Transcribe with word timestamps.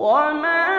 وما 0.00 0.69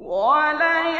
وَلَيَ 0.00 0.99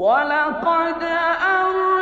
ولقد 0.00 1.02
أرسلنا 1.02 1.99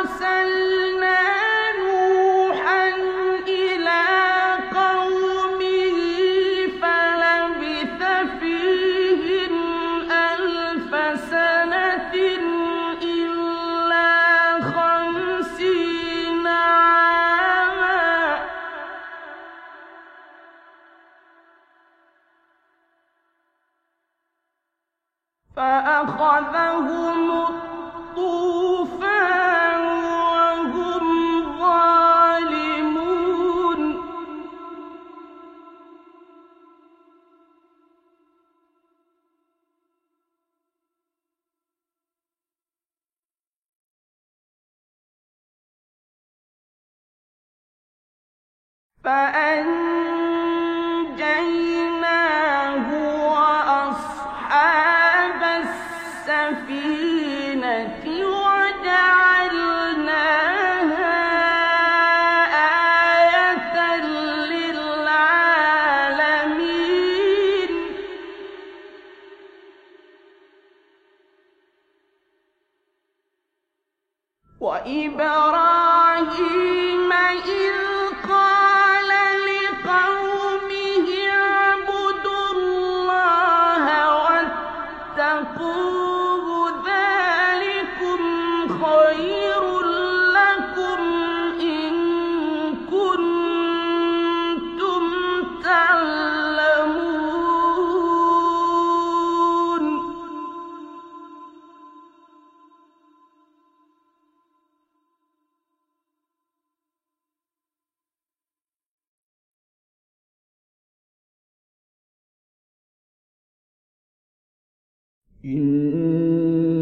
فأنت 49.09 50.18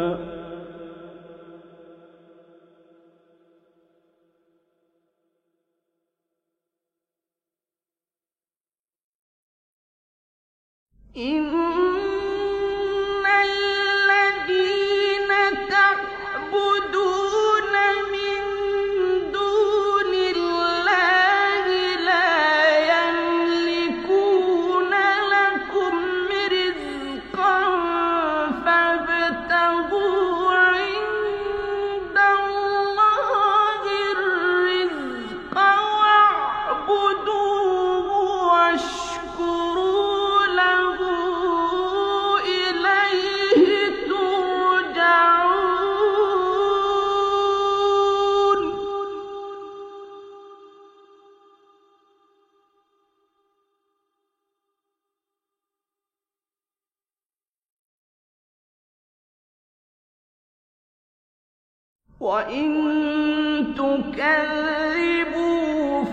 وإن 62.25 63.75
تكذبوا 63.77 65.35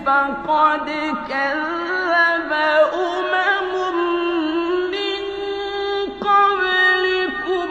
فقد 0.05 0.87
كذب 1.29 2.51
أمم 2.93 3.73
من 4.91 5.21
قبلكم 6.21 7.69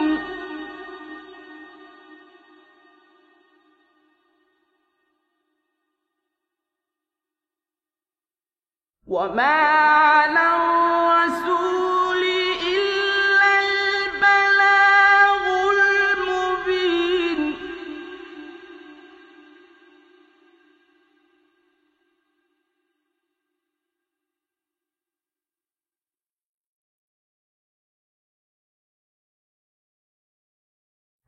وما 9.07 10.02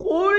قل 0.00 0.37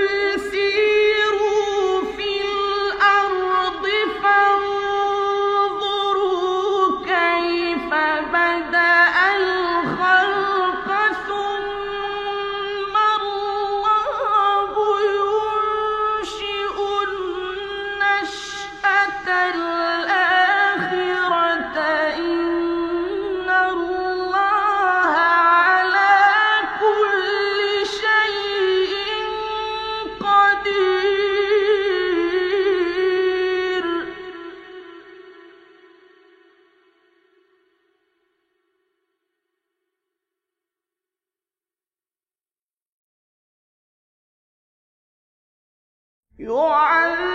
远。 46.50 47.29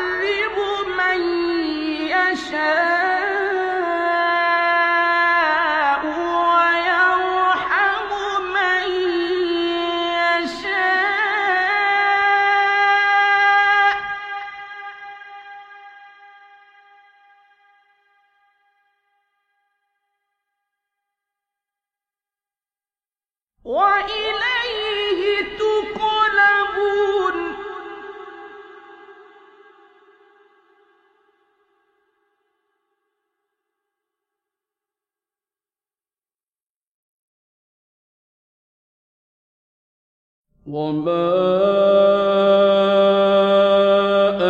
وما 40.66 41.30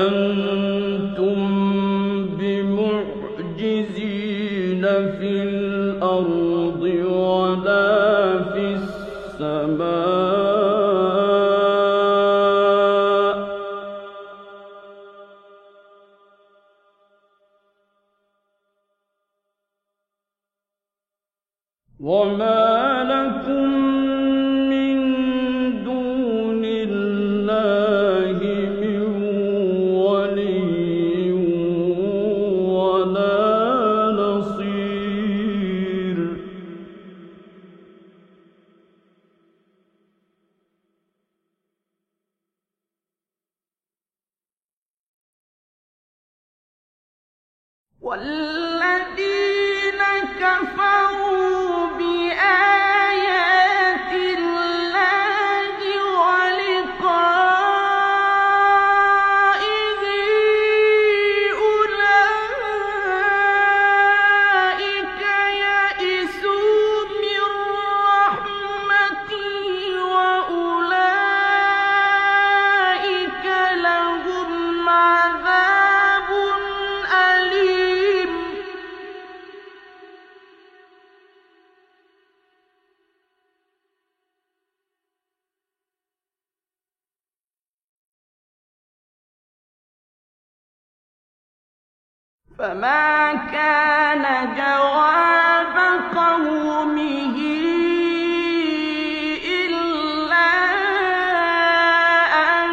أنتم 0.07 1.35
بمعجزين 2.37 4.01
في 5.19 5.43
الأرض 5.43 6.81
ولا 7.11 8.43
في 8.53 8.65
السماء 8.75 10.15
وما 21.99 22.84
والله 48.05 48.54
فما 92.59 93.33
كان 93.51 94.23
جواب 94.55 95.75
قومه 96.15 97.35
إلا 99.45 100.51
أن 102.33 102.69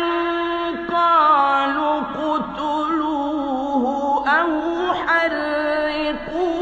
قالوا 0.92 2.00
اقتلوه 2.00 3.84
أو 4.28 4.50
حرقوه 4.94 6.61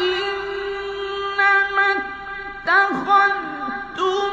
إنما 0.00 1.88
اتخذتم 2.66 4.30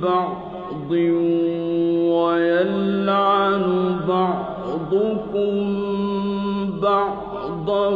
ببعض 0.00 0.90
ويلعن 2.12 3.64
بعضكم 4.08 5.52
بعضا 6.82 7.88